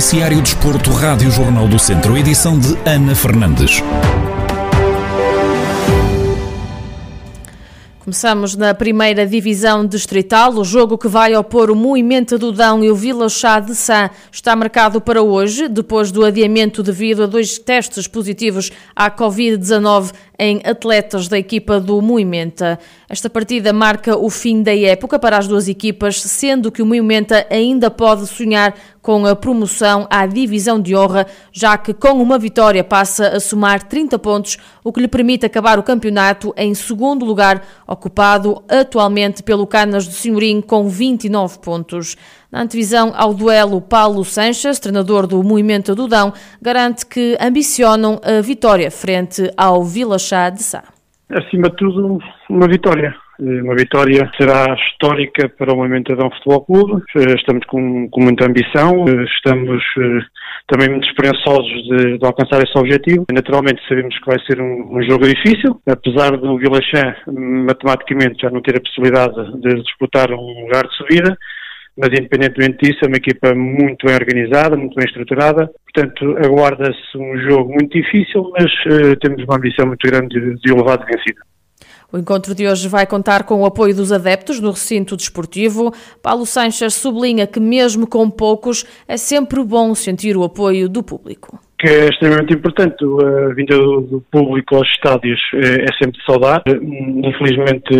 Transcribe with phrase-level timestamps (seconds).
[0.00, 3.82] Noticiário Desporto, Rádio Jornal do Centro, edição de Ana Fernandes.
[7.98, 10.54] Começamos na primeira divisão distrital.
[10.54, 14.10] O jogo que vai opor o Moimenta do Dão e o Vila Chá de Sá
[14.32, 20.62] está marcado para hoje, depois do adiamento devido a dois testes positivos à Covid-19 em
[20.64, 22.78] atletas da equipa do Moimenta.
[23.10, 27.46] Esta partida marca o fim da época para as duas equipas, sendo que o Moimenta
[27.50, 32.82] ainda pode sonhar com a promoção à divisão de honra, já que com uma vitória
[32.82, 37.62] passa a somar 30 pontos, o que lhe permite acabar o campeonato em segundo lugar,
[37.86, 42.16] ocupado atualmente pelo Canas do Senhorim com 29 pontos.
[42.52, 48.40] Na antevisão ao duelo, Paulo Sanches, treinador do Movimento do Dão, garante que ambicionam a
[48.40, 50.82] vitória frente ao Vila Chá de Sá.
[51.30, 52.18] Acima de tudo,
[52.48, 53.14] uma vitória.
[53.38, 57.02] Uma vitória será histórica para o Movimento Dão Futebol Clube.
[57.38, 59.04] Estamos com, com, muita ambição,
[59.36, 60.20] estamos eh,
[60.66, 63.24] também muito esperançosos de, de, alcançar esse objetivo.
[63.32, 68.50] Naturalmente sabemos que vai ser um, um jogo difícil, apesar do Vila Chá matematicamente já
[68.50, 71.38] não ter a possibilidade de disputar um lugar de subida
[72.00, 77.38] mas independentemente disso é uma equipa muito bem organizada, muito bem estruturada, portanto aguarda-se um
[77.48, 81.40] jogo muito difícil, mas uh, temos uma ambição muito grande de, de elevado vencido.
[82.12, 85.94] O encontro de hoje vai contar com o apoio dos adeptos no recinto desportivo.
[86.20, 91.60] Paulo Sanches sublinha que, mesmo com poucos, é sempre bom sentir o apoio do público
[91.80, 93.02] que é extremamente importante.
[93.02, 96.62] A vinda do, público aos estádios é, é sempre saudar.
[96.66, 97.94] Infelizmente,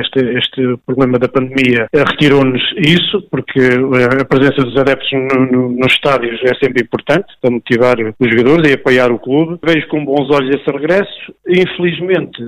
[0.00, 5.92] este, este problema da pandemia retirou-nos isso, porque a presença dos adeptos no, no, nos
[5.92, 9.58] estádios é sempre importante para motivar os jogadores e apoiar o clube.
[9.64, 11.34] Vejo com bons olhos esse regresso.
[11.48, 12.40] Infelizmente,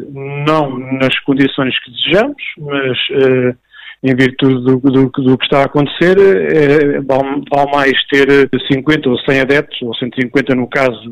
[0.47, 2.99] não nas condições que desejamos, mas.
[3.11, 3.68] Uh,
[4.03, 9.09] em virtude do, do, do que está a acontecer, é, vale, vale, mais ter 50
[9.09, 11.03] ou 100 adeptos, ou 150 no caso,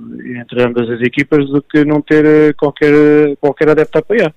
[0.41, 4.32] entre ambas as equipas, do que não ter qualquer, qualquer adepto a apoiar.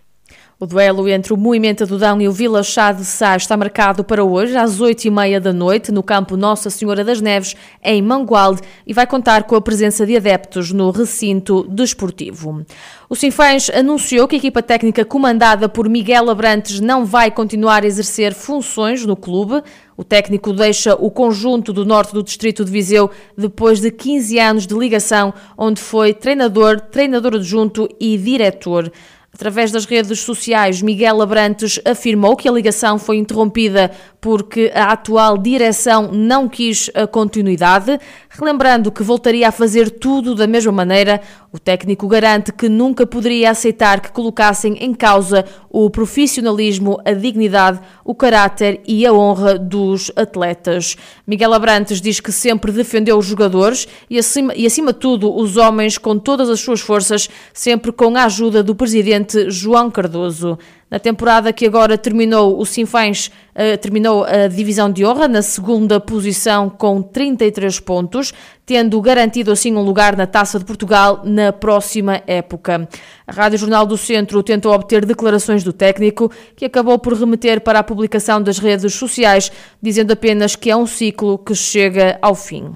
[0.62, 4.26] O duelo entre o Movimento do e o Vila Chá de Sá está marcado para
[4.26, 9.08] hoje, às 8h30 da noite, no campo Nossa Senhora das Neves, em Mangualde, e vai
[9.08, 12.66] contar com a presença de adeptos no recinto desportivo.
[13.10, 17.88] O Sinfãs anunciou que a equipa técnica comandada por Miguel Abrantes não vai continuar a
[17.88, 19.64] exercer funções no clube.
[19.96, 24.68] O técnico deixa o conjunto do norte do distrito de Viseu depois de 15 anos
[24.68, 28.92] de ligação, onde foi treinador, treinador adjunto e diretor.
[29.34, 35.38] Através das redes sociais, Miguel Abrantes afirmou que a ligação foi interrompida porque a atual
[35.38, 38.00] direção não quis a continuidade,
[38.30, 41.22] relembrando que voltaria a fazer tudo da mesma maneira.
[41.52, 47.80] O técnico garante que nunca poderia aceitar que colocassem em causa o profissionalismo, a dignidade,
[48.04, 50.96] o caráter e a honra dos atletas.
[51.26, 55.58] Miguel Abrantes diz que sempre defendeu os jogadores e acima, e acima de tudo os
[55.58, 60.58] homens com todas as suas forças, sempre com a ajuda do presidente João Cardoso.
[60.90, 66.00] Na temporada que agora terminou, o Sinfãs uh, terminou a divisão de honra na segunda
[66.00, 68.34] posição com 33 pontos,
[68.66, 72.90] tendo garantido assim um lugar na Taça de Portugal na próxima época.
[73.28, 77.80] A Rádio Jornal do Centro tentou obter declarações do técnico, que acabou por remeter para
[77.80, 82.74] a publicação das redes sociais, dizendo apenas que é um ciclo que chega ao fim.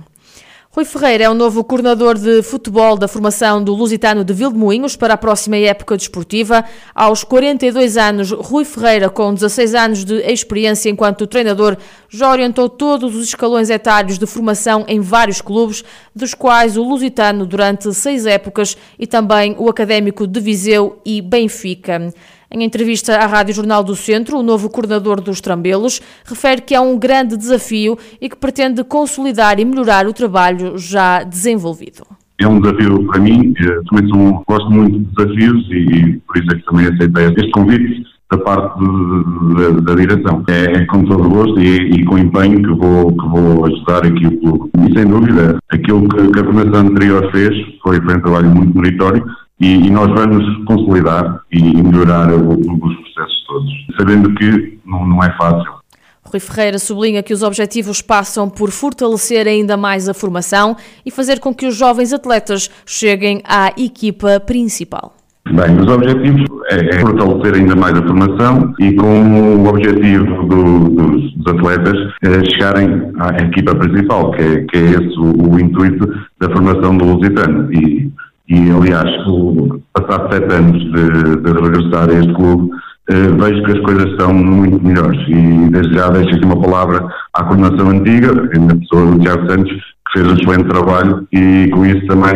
[0.75, 5.13] Rui Ferreira é o novo coordenador de futebol da formação do Lusitano de Vildemoinhos para
[5.13, 6.65] a próxima época desportiva.
[6.95, 11.77] Aos 42 anos, Rui Ferreira, com 16 anos de experiência enquanto treinador,
[12.09, 15.83] já orientou todos os escalões etários de formação em vários clubes,
[16.15, 22.11] dos quais o Lusitano durante seis épocas e também o Académico de Viseu e Benfica.
[22.55, 26.79] Em entrevista à Rádio Jornal do Centro, o novo coordenador dos Trambelos refere que é
[26.79, 32.03] um grande desafio e que pretende consolidar e melhorar o trabalho já desenvolvido.
[32.39, 33.55] É um desafio para mim,
[33.89, 38.03] também sou, gosto muito de desafios e, por isso é que também aceitei este convite
[38.31, 40.43] da parte de, de, da direção.
[40.47, 44.27] É, é, com todo gosto e, e, com empenho que vou, que vou ajudar aqui
[44.27, 44.69] o clube.
[44.77, 48.77] E sem dúvida, aquilo que, que a formação anterior fez foi, foi um trabalho muito
[48.77, 49.25] meritório
[49.59, 55.31] e, e nós vamos consolidar e, melhorar os processos todos, sabendo que não, não é
[55.37, 55.83] fácil.
[56.23, 61.39] Rui Ferreira sublinha que os objetivos passam por fortalecer ainda mais a formação e fazer
[61.39, 65.13] com que os jovens atletas cheguem à equipa principal.
[65.45, 70.89] Bem, os objetivos é, é fortalecer ainda mais a formação e com o objetivo do,
[70.89, 75.59] dos, dos, atletas é chegarem à equipa principal, que é, que é esse o, o
[75.59, 76.07] intuito
[76.39, 77.71] da formação do Lusitano.
[77.73, 78.09] E
[78.49, 79.09] e, aliás,
[79.93, 82.71] passado sete anos de, de regressar a este clube,
[83.09, 85.19] eh, vejo que as coisas estão muito melhores.
[85.27, 89.71] E desde já deixo aqui uma palavra à coordenação antiga, na pessoa do Tiago Santos,
[89.71, 92.33] que fez um excelente trabalho e com isso também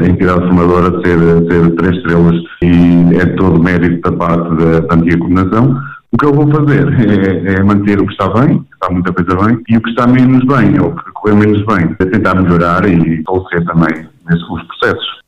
[0.00, 1.18] a entidade formadora ser,
[1.50, 5.76] ser três estrelas e é todo mérito da parte da, da antiga coordenação.
[6.12, 9.12] O que eu vou fazer é, é, manter o que está bem, que está muita
[9.14, 12.04] coisa bem, e o que está menos bem, ou o que correu menos bem, é
[12.04, 15.22] tentar melhorar e torcer também nesses processos.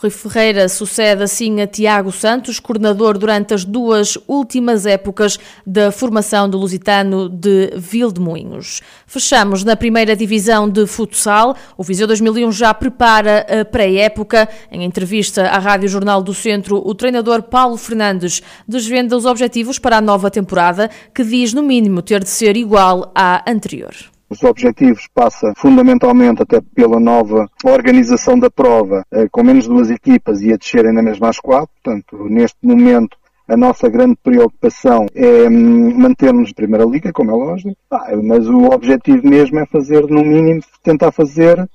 [0.00, 6.48] Rui Ferreira sucede assim a Tiago Santos, coordenador durante as duas últimas épocas da formação
[6.48, 8.80] do Lusitano de Vildemoinhos.
[9.06, 11.54] Fechamos na primeira divisão de futsal.
[11.76, 14.48] O Viseu 2001 já prepara a pré-época.
[14.72, 19.98] Em entrevista à Rádio Jornal do Centro, o treinador Paulo Fernandes desvenda os objetivos para
[19.98, 23.94] a nova temporada, que diz no mínimo ter de ser igual à anterior.
[24.30, 30.40] Os objetivos passa fundamentalmente até pela nova organização da prova, eh, com menos duas equipas
[30.40, 31.68] e a descerem na mesma às quatro.
[31.82, 33.16] Portanto, neste momento,
[33.48, 37.76] a nossa grande preocupação é hum, manter-nos Primeira Liga, como é lógico,
[38.22, 41.68] mas o objetivo mesmo é fazer, no mínimo, tentar fazer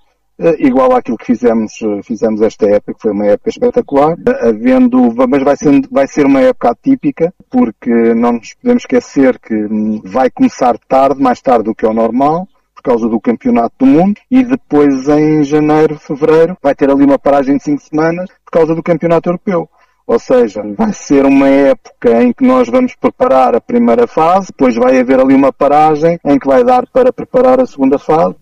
[0.60, 5.14] igual àquilo que fizemos, eh, fizemos esta época, que foi uma época espetacular, eh, havendo,
[5.28, 10.02] mas vai ser, vai ser uma época atípica, porque não nos podemos esquecer que hum,
[10.04, 13.86] vai começar tarde, mais tarde do que é o normal, por causa do Campeonato do
[13.86, 18.52] Mundo, e depois em janeiro, fevereiro, vai ter ali uma paragem de cinco semanas por
[18.52, 19.70] causa do Campeonato Europeu.
[20.08, 24.76] Ou seja, vai ser uma época em que nós vamos preparar a primeira fase, depois
[24.76, 28.36] vai haver ali uma paragem em que vai dar para preparar a segunda fase,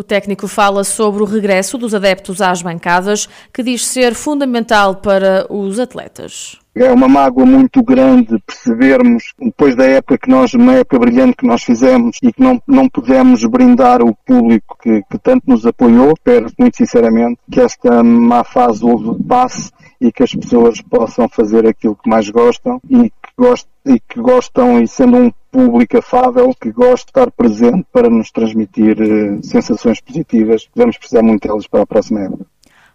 [0.00, 5.46] o técnico fala sobre o regresso dos adeptos às bancadas, que diz ser fundamental para
[5.50, 6.58] os atletas.
[6.74, 11.46] É uma mágoa muito grande percebermos, depois da época que nós, uma época brilhante que
[11.46, 16.12] nós fizemos e que não, não pudemos brindar o público que, que tanto nos apoiou.
[16.12, 18.82] Espero muito sinceramente que esta má fase
[19.28, 19.70] passe
[20.00, 23.12] e que as pessoas possam fazer aquilo que mais gostam e
[23.84, 28.30] e, que gostam, e sendo um público afável, que gosta de estar presente para nos
[28.30, 30.68] transmitir uh, sensações positivas.
[30.74, 32.46] Vamos precisar muito delas para a próxima época.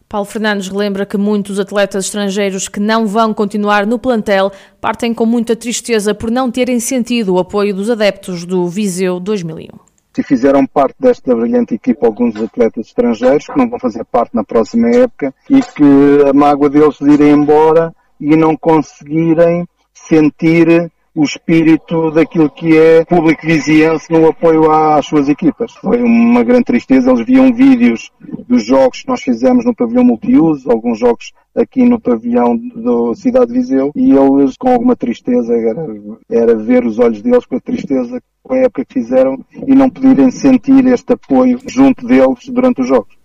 [0.08, 5.26] Paulo Fernandes relembra que muitos atletas estrangeiros que não vão continuar no plantel partem com
[5.26, 9.86] muita tristeza por não terem sentido o apoio dos adeptos do Viseu 2001
[10.18, 14.44] e fizeram parte desta brilhante equipa alguns atletas estrangeiros que não vão fazer parte na
[14.44, 21.24] próxima época e que a mágoa deles de irem embora e não conseguirem sentir o
[21.24, 25.72] espírito daquilo que é público viziense no apoio às suas equipas.
[25.76, 28.12] Foi uma grande tristeza, eles viam vídeos
[28.50, 33.48] dos jogos que nós fizemos no pavilhão multiuso, alguns jogos aqui no pavilhão da cidade
[33.48, 35.88] de Viseu, e eles com alguma tristeza, era,
[36.30, 39.90] era ver os olhos deles com a tristeza com a época que fizeram e não
[39.90, 43.16] poderem sentir este apoio junto deles durante os jogos.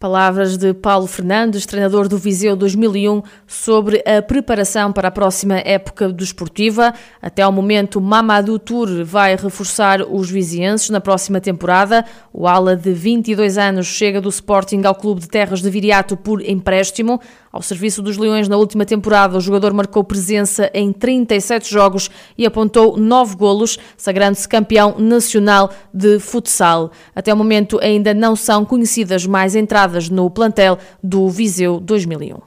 [0.00, 6.12] Palavras de Paulo Fernandes, treinador do Viseu 2001, sobre a preparação para a próxima época
[6.12, 6.94] desportiva.
[7.20, 12.04] Até ao momento, Mamadou Tour vai reforçar os vizienses na próxima temporada.
[12.32, 16.48] O ala de 22 anos chega do Sporting ao Clube de Terras de Viriato por
[16.48, 17.20] empréstimo.
[17.50, 22.46] Ao serviço dos Leões na última temporada, o jogador marcou presença em 37 jogos e
[22.46, 26.92] apontou 9 golos, sagrando-se campeão nacional de futsal.
[27.16, 32.36] Até o momento ainda não são conhecidas mais entradas no plantel do Viseu 2001.